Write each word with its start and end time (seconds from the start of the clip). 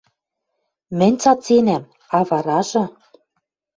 Мӹнь 0.99 1.19
цаценӓм. 1.21 1.83
А 2.17 2.19
варажы 2.27 2.83